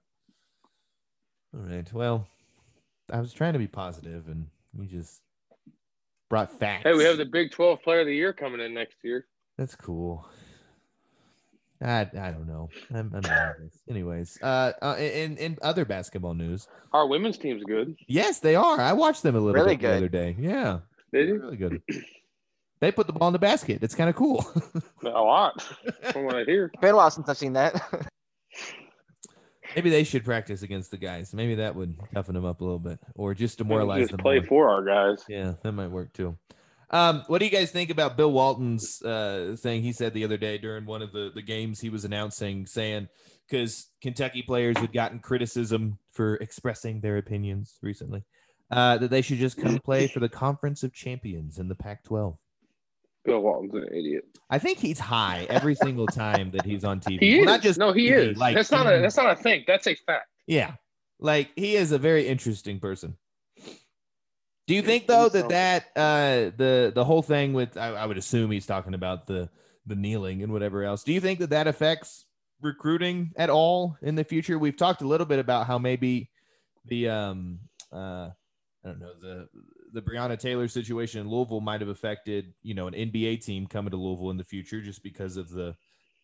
[1.54, 1.92] All right.
[1.92, 2.26] Well,
[3.12, 5.20] I was trying to be positive, and we just
[6.28, 6.84] brought facts.
[6.84, 9.26] Hey, we have the Big Twelve Player of the Year coming in next year.
[9.56, 10.28] That's cool.
[11.80, 12.68] I, I don't know.
[12.92, 13.78] I'm, I'm nervous.
[13.88, 17.96] Anyways, uh, uh, in in other basketball news, Our women's team's good.
[18.08, 18.80] yes, they are.
[18.80, 20.37] I watched them a little Really bit the other day.
[20.38, 20.80] Yeah,
[21.12, 21.80] they're really good.
[22.80, 23.82] They put the ball in the basket.
[23.82, 24.44] It's kind of cool.
[25.02, 25.60] A lot,
[26.12, 26.70] from what I hear.
[26.80, 27.80] Been a while since I've seen that.
[29.74, 31.34] Maybe they should practice against the guys.
[31.34, 34.20] Maybe that would toughen them up a little bit, or just demoralize Just them.
[34.20, 34.46] play more.
[34.46, 35.24] for our guys.
[35.28, 36.36] Yeah, that might work too.
[36.90, 40.38] Um, what do you guys think about Bill Walton's uh, thing he said the other
[40.38, 43.08] day during one of the, the games he was announcing, saying
[43.48, 48.24] because Kentucky players had gotten criticism for expressing their opinions recently,
[48.70, 52.04] uh, that they should just come play for the Conference of Champions in the Pac
[52.04, 52.38] 12.
[53.24, 54.24] Bill Walton's an idiot.
[54.50, 57.20] I think he's high every single time that he's on TV.
[57.20, 57.46] He Well, is.
[57.46, 58.38] not just no, he TV, is.
[58.38, 58.98] like that's not a.
[59.00, 59.64] That's not a thing.
[59.66, 60.26] That's a fact.
[60.46, 60.74] Yeah.
[61.20, 63.16] Like he is a very interesting person.
[64.66, 68.18] Do you think though that that uh the the whole thing with I, I would
[68.18, 69.48] assume he's talking about the
[69.87, 71.02] the kneeling and whatever else.
[71.02, 72.26] Do you think that that affects
[72.61, 74.59] recruiting at all in the future?
[74.59, 76.31] We've talked a little bit about how maybe
[76.85, 77.59] the um
[77.92, 78.28] uh
[78.85, 79.48] I don't know the
[79.92, 83.90] the Breonna Taylor situation in Louisville might have affected you know an NBA team coming
[83.90, 85.74] to Louisville in the future just because of the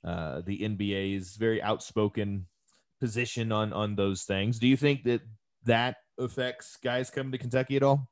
[0.05, 2.47] uh the NBA's very outspoken
[3.01, 4.59] position on on those things.
[4.59, 5.23] Do you think that
[5.65, 8.09] that affects guys coming to Kentucky at all?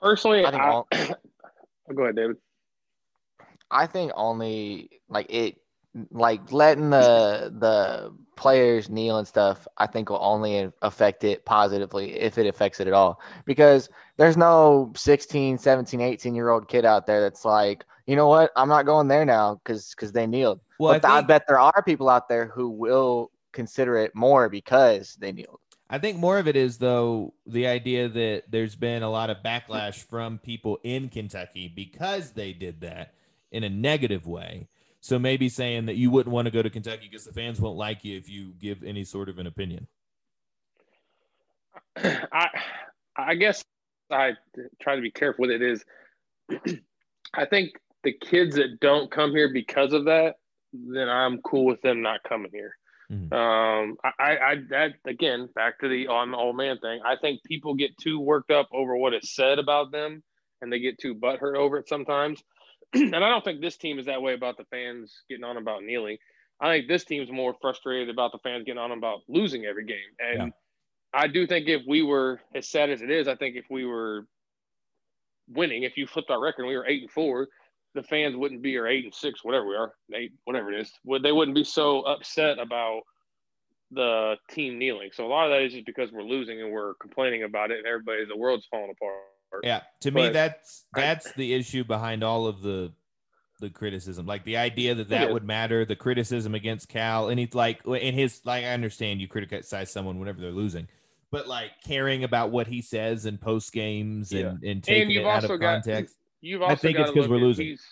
[0.00, 0.88] Personally, I I all-
[1.94, 2.36] go ahead, David.
[3.70, 5.59] I think only like it
[6.12, 12.12] like letting the the players kneel and stuff i think will only affect it positively
[12.18, 13.20] if it affects it at all.
[13.44, 18.26] Because there's no 16 17 18 year old kid out there that's like you know
[18.26, 18.50] what?
[18.56, 20.58] I'm not going there now because because they kneeled.
[20.80, 24.48] Well, but I I, bet there are people out there who will consider it more
[24.48, 25.60] because they kneeled.
[25.88, 29.38] I think more of it is though the idea that there's been a lot of
[29.44, 33.14] backlash from people in Kentucky because they did that
[33.52, 34.66] in a negative way.
[35.00, 37.76] So maybe saying that you wouldn't want to go to Kentucky because the fans won't
[37.76, 39.86] like you if you give any sort of an opinion.
[41.96, 42.48] I
[43.16, 43.64] I guess
[44.10, 44.32] I
[44.80, 45.84] try to be careful with it is
[47.34, 47.70] I think
[48.02, 50.36] the kids that don't come here because of that,
[50.72, 52.76] then I'm cool with them not coming here.
[53.10, 53.32] Mhm.
[53.32, 57.00] Um, I, I, I, that again, back to the on the old man thing.
[57.04, 60.22] I think people get too worked up over what is said about them,
[60.60, 62.42] and they get too butthurt over it sometimes.
[62.94, 65.82] And I don't think this team is that way about the fans getting on about
[65.82, 66.18] kneeling.
[66.60, 69.98] I think this team's more frustrated about the fans getting on about losing every game.
[70.18, 70.48] And Yeah.
[71.12, 73.84] I do think if we were as sad as it is, I think if we
[73.84, 74.26] were
[75.48, 77.48] winning, if you flipped our record and we were eight and four,
[77.94, 80.92] the fans wouldn't be or eight and six, whatever we are, eight, whatever it is,
[81.04, 83.02] would they wouldn't be so upset about
[83.90, 85.10] the team kneeling.
[85.12, 87.78] So a lot of that is just because we're losing and we're complaining about it,
[87.78, 89.16] and everybody, the world's falling apart.
[89.62, 92.92] Yeah, to me But that's I- that's the issue behind all of the
[93.60, 94.24] the criticism.
[94.26, 98.14] Like the idea that that would matter, the criticism against Cal, and he's like in
[98.14, 100.88] his like I understand you criticize someone whenever they're losing,
[101.30, 105.28] but like caring about what he says in post games and and taking you've it
[105.28, 106.16] out of got- context.
[106.40, 107.66] You've also I think got it's because we're losing.
[107.66, 107.84] He's,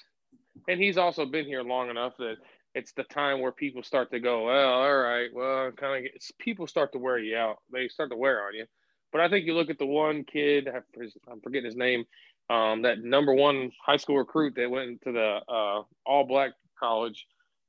[0.68, 2.37] and he's also been here long enough that
[2.75, 6.12] it's the time where people start to go, well, all right, well, kind of.
[6.38, 7.59] People start to wear you out.
[7.71, 8.64] They start to wear on you.
[9.12, 12.05] But I think you look at the one kid, I'm forgetting his name,
[12.51, 17.27] um, that number one high school recruit that went to the uh, all black college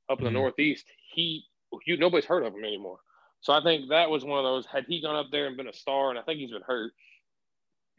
[0.08, 0.34] up in the Mhm.
[0.34, 0.86] Northeast.
[1.12, 1.44] He,
[1.86, 3.00] you, nobody's heard of him anymore.
[3.40, 4.66] So I think that was one of those.
[4.66, 6.92] Had he gone up there and been a star, and I think he's been hurt,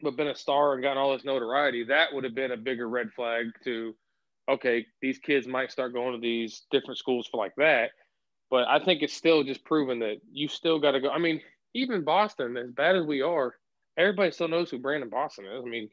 [0.00, 2.88] but been a star and gotten all this notoriety, that would have been a bigger
[2.88, 3.94] red flag to,
[4.48, 7.90] okay, these kids might start going to these different schools for like that.
[8.50, 11.10] But I think it's still just proven that you still got to go.
[11.10, 11.40] I mean,
[11.74, 13.54] even Boston, as bad as we are,
[13.96, 15.62] everybody still knows who Brandon Boston is.
[15.64, 15.88] I mean,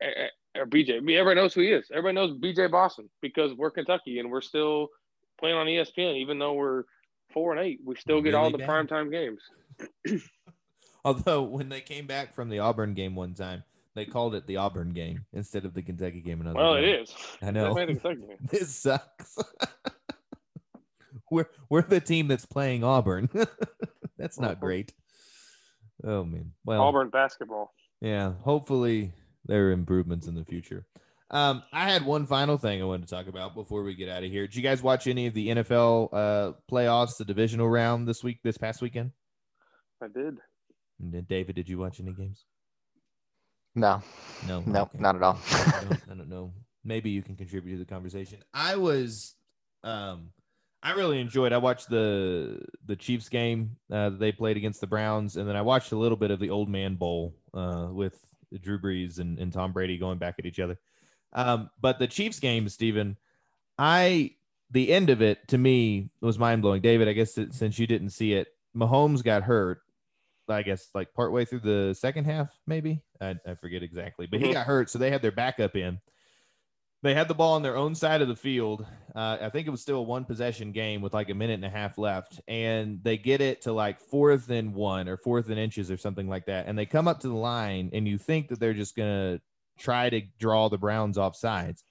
[0.00, 0.06] eh,
[0.54, 1.86] eh, or BJ, I mean, everybody knows who he is.
[1.90, 4.88] Everybody knows BJ Boston because we're Kentucky and we're still
[5.38, 6.84] playing on ESPN, even though we're
[7.32, 7.80] four and eight.
[7.84, 8.68] We still get all the bad.
[8.68, 9.40] primetime games.
[11.04, 13.62] Although when they came back from the Auburn game one time,
[13.94, 16.40] they called it the Auburn game instead of the Kentucky game.
[16.40, 16.92] Another Well, day.
[16.92, 17.14] it is.
[17.42, 17.76] I know.
[17.76, 19.38] It this sucks.
[21.30, 23.28] we're we're the team that's playing Auburn.
[24.16, 24.92] that's not great.
[26.04, 26.52] Oh man.
[26.64, 27.72] Well, Auburn basketball.
[28.00, 28.32] yeah.
[28.42, 29.12] Hopefully
[29.46, 30.86] there are improvements in the future.
[31.30, 34.24] Um, I had one final thing I wanted to talk about before we get out
[34.24, 34.46] of here.
[34.46, 38.38] Did you guys watch any of the NFL uh, playoffs, the divisional round this week,
[38.42, 39.10] this past weekend?
[40.02, 40.38] I did.
[41.00, 42.44] And then, David, did you watch any games?
[43.74, 44.02] no
[44.46, 44.98] No, no Okay.
[44.98, 46.52] not at all I don't, I don't know.
[46.84, 48.42] Maybe you can contribute to the conversation.
[48.54, 49.34] I was,
[49.84, 50.30] um,
[50.88, 51.52] I really enjoyed.
[51.52, 55.54] I watched the the Chiefs game uh, that they played against the Browns, and then
[55.56, 58.18] I watched a little bit of the Old Man Bowl uh, with
[58.60, 60.78] Drew Brees and, and Tom Brady going back at each other.
[61.34, 63.16] Um, but the Chiefs game, Stephen,
[63.78, 64.32] I
[64.70, 66.80] the end of it to me was mind blowing.
[66.80, 69.80] David, I guess that since you didn't see it, Mahomes got hurt.
[70.48, 74.46] I guess like partway through the second half, maybe I, I forget exactly, but he
[74.46, 74.52] Mhm.
[74.54, 76.00] got hurt, so they had their backup in.
[77.02, 78.84] They had the ball on their own side of the field.
[79.14, 81.64] Uh, I think it was still a one possession game with like a minute and
[81.64, 85.58] a half left, and they get it to like fourth and one or fourth and
[85.58, 88.48] inches or something like that, and they come up to the line, and you think
[88.48, 89.40] that they're just gonna
[89.78, 91.84] try to draw the Browns off sides.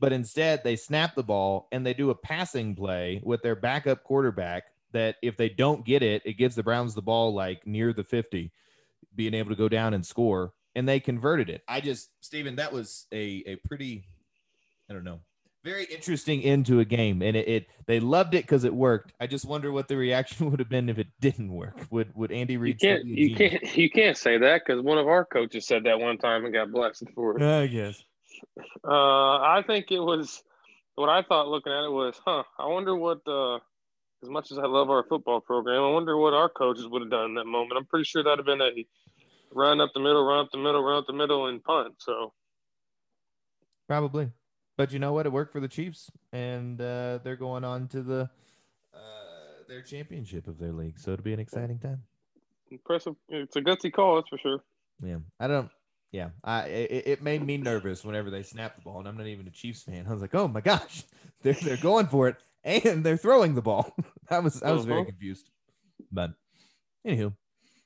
[0.00, 4.02] But instead, they snap the ball and they do a passing play with their backup
[4.02, 4.64] quarterback.
[4.92, 8.02] That if they don't get it, it gives the Browns the ball like near the
[8.02, 8.50] 50,
[9.14, 10.52] being able to go down and score.
[10.74, 11.62] And they converted it.
[11.68, 14.04] I just, Stephen, that was a, a pretty,
[14.90, 15.20] I don't know,
[15.62, 17.22] very interesting end to a game.
[17.22, 19.12] And it, it they loved it because it worked.
[19.20, 21.86] I just wonder what the reaction would have been if it didn't work.
[21.90, 23.06] Would would Andy You Reid still can't.
[23.06, 23.76] You can't.
[23.76, 26.72] You can't say that because one of our coaches said that one time and got
[26.72, 27.42] blasted for it.
[27.42, 28.02] I guess.
[28.86, 30.42] Uh, I think it was
[30.96, 32.42] what I thought looking at it was, huh?
[32.58, 33.20] I wonder what.
[33.26, 33.58] Uh,
[34.22, 37.10] as much as I love our football program, I wonder what our coaches would have
[37.10, 37.72] done in that moment.
[37.78, 38.70] I'm pretty sure that'd have been a
[39.50, 41.94] run up the middle, run up the middle, run up the middle, and punt.
[42.00, 42.34] So
[43.88, 44.30] Probably.
[44.80, 45.26] But you know what?
[45.26, 48.30] It worked for the Chiefs, and uh, they're going on to the
[48.94, 48.98] uh,
[49.68, 50.98] their championship of their league.
[50.98, 52.02] So it'll be an exciting time.
[52.70, 53.14] impressive.
[53.28, 54.64] It's a gutsy call, that's for sure.
[55.02, 55.68] Yeah, I don't.
[56.12, 59.26] Yeah, I it, it made me nervous whenever they snapped the ball, and I'm not
[59.26, 60.06] even a Chiefs fan.
[60.08, 61.04] I was like, oh my gosh,
[61.42, 63.94] they're they're going for it, and they're throwing the ball.
[64.30, 65.08] I was I was very Mhm.
[65.08, 65.50] confused.
[66.10, 66.30] But
[67.06, 67.34] anywho,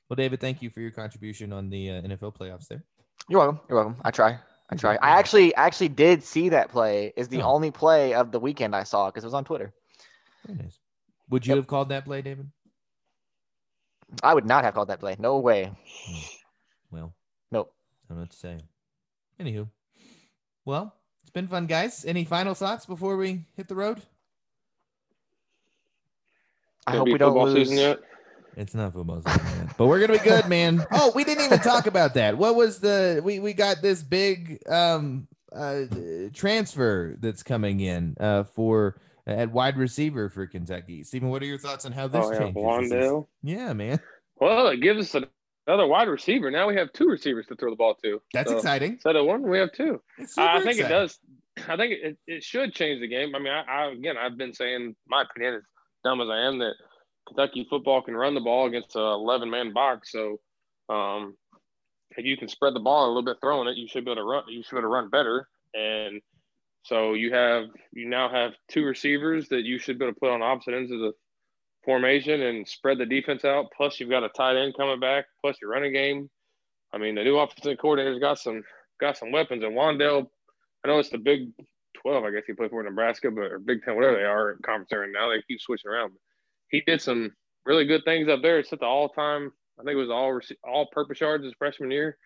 [0.09, 2.69] well, David, thank you for your contribution on the uh, NFL playoffs.
[2.69, 2.85] There,
[3.27, 3.59] You're welcome.
[3.67, 3.97] You're welcome.
[4.05, 4.39] I try.
[4.69, 4.95] I try.
[4.95, 7.13] I actually actually did see that play.
[7.15, 7.53] Is the Oh.
[7.53, 9.73] only play of the weekend I saw because it was on Twitter.
[10.45, 10.79] very nice.
[11.29, 11.57] Would you Yep.
[11.57, 12.51] have called that play, David?
[14.23, 15.15] I would not have called that play.
[15.19, 15.71] No way.
[16.05, 16.15] Hmm.
[16.91, 17.13] Well,
[17.51, 17.73] Nope.
[18.09, 18.61] I'm not saying.
[19.37, 19.47] what.
[19.47, 19.69] Anywho,
[20.65, 22.05] well, it's been fun, guys.
[22.05, 24.01] Any final thoughts before we hit the road?
[26.87, 27.69] I hope we don't football lose.
[28.55, 28.61] Season yet?
[28.63, 30.85] It's not football season yet, but we're gonna be good, man.
[30.91, 32.37] Oh, we didn't even talk about that.
[32.37, 35.83] What was the we we got this big um uh
[36.33, 41.03] transfer that's coming in uh for at wide receiver for Kentucky.
[41.03, 42.89] Stephen, what are your thoughts on how this Oh yeah, changes?
[42.91, 43.11] This.
[43.43, 43.99] Yeah, man,
[44.37, 45.23] Well, it gives us
[45.67, 46.51] another wide receiver.
[46.51, 48.21] Now we have two receivers to throw the ball to.
[48.33, 48.93] that's So, exciting.
[48.93, 50.01] Instead of one, we have two.
[50.17, 51.19] It's I super think it does.
[51.67, 53.33] I think it, it should change the game.
[53.35, 55.63] I mean, I, I again, I've been saying my opinion, as
[56.03, 56.73] dumb as I am, that
[57.27, 60.11] Kentucky football can run the ball against a 11 man box.
[60.11, 60.39] So,
[60.89, 61.35] um,
[62.11, 64.21] if you can spread the ball a little bit throwing it, you should be able
[64.21, 64.43] to run.
[64.47, 65.47] You should be able to run better.
[65.73, 66.21] And
[66.83, 70.29] so you have you now have two receivers that you should be able to put
[70.29, 71.13] on opposite ends of the
[71.83, 73.67] formation and spread the defense out.
[73.75, 75.25] Plus, you've got a tight end coming back.
[75.41, 76.29] Plus, your running game.
[76.93, 78.63] I mean, the new offensive coordinator's got some
[78.99, 79.63] got some weapons.
[79.63, 80.27] And Wan'Dale,
[80.83, 81.49] I know it's the Big
[82.01, 82.23] Twelve.
[82.23, 85.29] I guess he played for Nebraska, but or Big Ten, whatever they are, conference now.
[85.29, 86.13] They keep switching around.
[86.69, 87.31] He did some
[87.65, 88.59] really good things up there.
[88.59, 89.51] It's at the all time.
[89.79, 92.17] I think it was all all purpose yards his freshman year.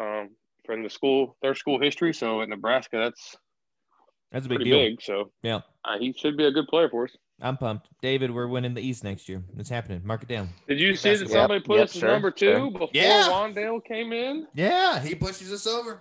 [0.00, 0.30] Um,
[0.64, 2.12] from the school, their school history.
[2.12, 3.36] So at Nebraska, that's
[4.32, 4.78] That's a big deal.
[4.78, 5.00] big.
[5.02, 7.16] So Yeah, uh, he should be a good player for us.
[7.40, 7.88] I'm pumped.
[8.02, 9.42] David, we're winning the East next year.
[9.58, 10.00] It's happening.
[10.04, 10.48] Mark it down.
[10.68, 12.70] Did you see that Yep, somebody put yep, us sure, number two sure.
[12.70, 13.28] before Yeah.
[13.28, 14.46] Wan'Dale came in?
[14.54, 16.00] Yeah, he pushes us over.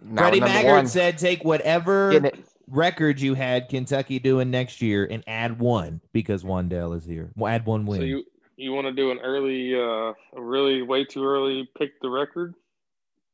[0.00, 0.86] Now Freddie Maggard one.
[0.86, 2.44] said, "Take whatever Getting it.
[2.70, 7.30] Record you had Kentucky doing next year and add one because Wan'Dale is here.
[7.36, 8.00] Well, add one win.
[8.00, 8.24] So you
[8.56, 12.54] you want to do an early, uh, a really way too early pick the record?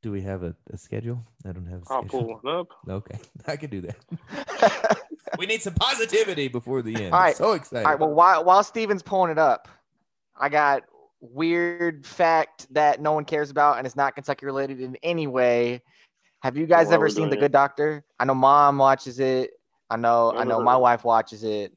[0.02, 1.24] Do we have a, a schedule?
[1.44, 2.40] I don't have a I'll schedule.
[2.40, 2.68] pull one up.
[2.88, 5.02] Okay, I can do that.
[5.38, 7.12] we need some positivity before the end.
[7.12, 7.36] All right.
[7.36, 7.84] So excited.
[7.84, 8.00] All right.
[8.00, 9.68] Well, while while Stephen's pulling it up,
[10.38, 10.82] I got
[11.20, 15.82] weird fact that no one cares about and it's not Kentucky related in any way.
[16.46, 17.40] Have you guys Why ever seen doing The it.
[17.40, 18.04] Good Doctor?
[18.20, 19.50] I know mom watches it.
[19.90, 21.72] I know I Never know heard my of wife watches it.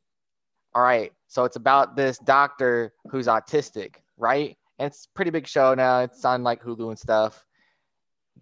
[0.75, 1.11] All right.
[1.27, 4.55] So it's about this doctor who's autistic, right?
[4.77, 6.01] And it's a pretty big show now.
[6.01, 7.43] It's on like Hulu and stuff.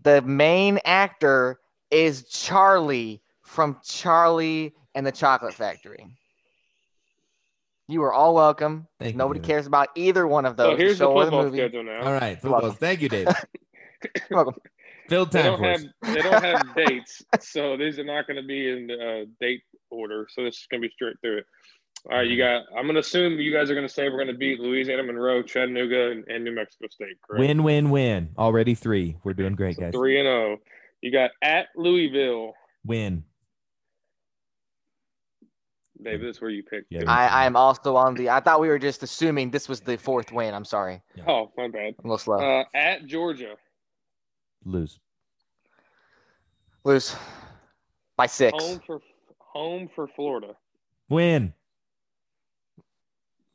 [0.04, 1.62] The main actor
[1.92, 6.08] is Charlie from Charlie and the Chocolate Factory.
[7.88, 8.86] You are all welcome.
[9.00, 9.48] Thank Nobody David.
[9.48, 10.72] cares about either one of those.
[10.74, 11.58] So the here's the show or the football movie.
[11.60, 12.02] schedule now.
[12.02, 12.72] All right, football.
[12.72, 13.34] Thank you, David.
[14.30, 14.54] You're
[15.10, 15.32] welcome.
[15.32, 18.70] Filled They don't have they don't have dates, so these are not going to be
[18.70, 20.28] in uh, date order.
[20.30, 21.46] So this is going to be straight through it.
[22.10, 22.64] All right, you got.
[22.76, 25.04] I'm going to assume you guys are going to say we're going to beat Louisiana
[25.04, 27.18] Monroe, Chattanooga, and, and New Mexico State.
[27.22, 27.40] Correct?
[27.40, 28.30] Win, win, win.
[28.38, 29.18] Already three.
[29.24, 29.94] We're doing great, So guys.
[29.94, 30.58] Three and zero.
[31.02, 32.54] You got at Louisville.
[32.86, 33.24] Win.
[36.02, 36.88] David, that's where you picked.
[36.92, 37.04] Yeah.
[37.08, 38.30] I, I am also on the.
[38.30, 40.54] I thought we were just assuming this was the fourth win.
[40.54, 41.02] I'm sorry.
[41.28, 41.96] Oh, my bad.
[42.00, 42.38] I'm a little slow.
[42.38, 43.56] Uh, at Georgia.
[44.68, 45.00] Lose.
[46.84, 47.16] Lose
[48.18, 48.62] by six.
[48.64, 49.00] Home for
[49.40, 50.56] home for Florida.
[51.10, 51.54] Win.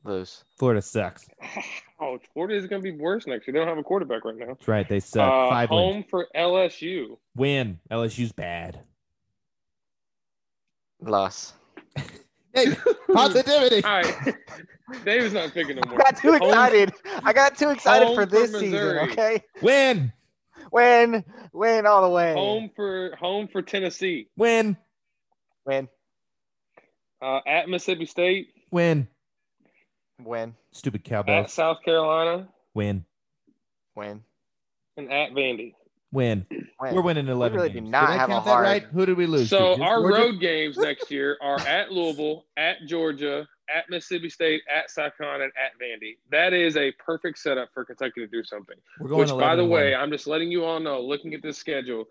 [0.05, 0.45] Lose.
[0.59, 1.29] Florida sucks.
[2.05, 3.53] Oh, Florida is going to be worse next year.
[3.53, 4.47] They don't have a quarterback right now.
[4.47, 4.89] That's right.
[4.89, 5.21] They suck.
[5.33, 6.07] Uh, Five home wins.
[6.11, 7.17] for LSU.
[7.37, 7.79] Win.
[7.93, 8.81] LSU's bad.
[11.01, 11.53] Loss.
[12.55, 12.77] Hey,
[13.13, 13.83] positivity.
[13.85, 14.35] All right.
[15.07, 16.93] David's not picking no I got too Home- excited.
[17.25, 18.99] I got too excited home for for this season.
[19.11, 19.43] Okay.
[19.63, 20.13] Win.
[20.73, 21.25] Win.
[21.53, 22.33] Win all the way.
[22.33, 24.29] Home for home for Tennessee.
[24.37, 24.77] Win.
[25.67, 25.89] Win.
[27.21, 28.49] Uh, at Mississippi State.
[28.71, 29.07] Win.
[30.25, 30.55] Win.
[30.73, 31.45] Stupid Cowboys.
[31.45, 31.51] At.
[31.51, 32.49] South Carolina.
[32.75, 33.05] Win.
[33.95, 34.23] Win.
[34.97, 35.75] And at Vandy.
[36.11, 36.47] Win.
[36.81, 36.95] Win.
[36.95, 38.83] We're winning 11 really do not Did I have a count that hard- right?
[38.83, 39.49] Who did we lose?
[39.51, 40.17] So Just our Georgia?
[40.19, 45.43] road games next year are at Louisville, at Georgia, at Mississippi State, at South and
[45.43, 46.17] at Vandy.
[46.31, 48.77] That is a perfect setup for Kentucky to do something.
[49.01, 49.95] Which, by the way.
[49.95, 52.07] I'm just letting you all know, looking at this schedule,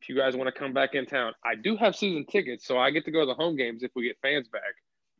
[0.00, 2.78] if you guys want to come back in town, I do have season tickets, so
[2.78, 4.62] I get to go to the home games if we get fans back.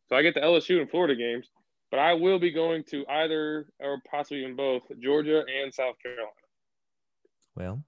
[0.09, 1.49] So I get the LSU and Florida games,
[1.91, 6.31] but I will be going to either or possibly even both Georgia and South Carolina.
[7.55, 7.83] well,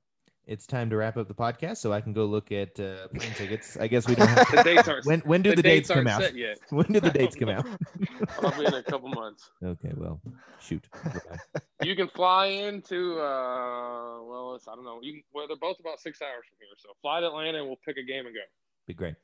[0.48, 3.32] it's time to wrap up the podcast so I can go look at uh, plane
[3.34, 3.76] tickets.
[3.76, 6.22] I guess we don't have The dates aren't when when do the, dates, come out?
[6.22, 6.58] set yet.
[6.70, 7.66] When do the dates come out?
[7.66, 8.66] know.
[8.66, 9.50] In a couple months.
[9.62, 10.20] Okay, well,
[10.60, 10.88] shoot.
[11.82, 15.00] You can fly into uh well, it's, I don't know.
[15.02, 17.66] You can, well, they're both about six hours from here, so fly to Atlanta and
[17.66, 18.40] we'll pick a game and go.
[18.86, 19.14] Be great.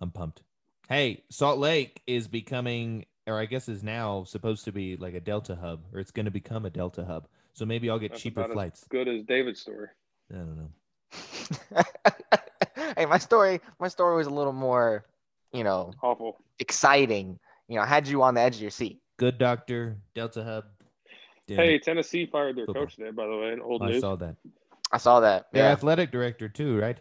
[0.00, 0.42] I'm pumped.
[0.88, 5.20] Hey, Salt Lake is becoming, or I guess is now supposed to be like a
[5.20, 7.28] Delta hub, or it's going to become a Delta hub.
[7.52, 8.82] So maybe I'll get That's cheaper about flights.
[8.82, 9.88] As good as David's story.
[10.30, 11.82] I don't know.
[12.96, 15.04] hey, my story, my story was a little more,
[15.52, 16.36] you know, Awful.
[16.58, 17.38] exciting.
[17.68, 19.00] You know, I had you on the edge of your seat.
[19.16, 20.64] Good doctor, Delta hub.
[21.48, 21.78] Damn Hey.
[21.78, 22.84] Tennessee fired their Football.
[22.86, 24.00] coach today, by the way, in old I news.
[24.00, 24.36] saw that.
[24.92, 25.46] I saw that.
[25.52, 26.98] Their athletic director too, right?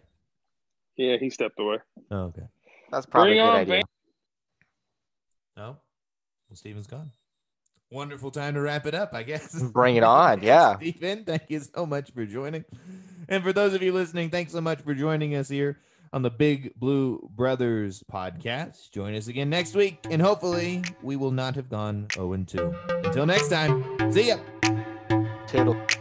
[0.97, 1.77] Yeah, he stepped away.
[2.11, 2.47] Oh, okay.
[2.91, 3.73] that's probably Bring a good on idea.
[3.75, 3.83] Van-
[5.57, 5.63] No,
[6.49, 7.11] well, Stephen's gone.
[7.91, 9.61] Wonderful time to wrap it up, I guess.
[9.73, 10.77] Bring it on, yeah.
[10.77, 12.63] Stephen, thank you so much for joining.
[13.27, 15.79] And for those of you listening, thanks so much for joining us here
[16.13, 18.91] on the Big Blue Brothers podcast.
[18.91, 22.75] Join us again next week, and hopefully, we will not have gone 0 2.
[23.05, 24.37] Until next time, see ya.
[25.47, 25.98] Toodle.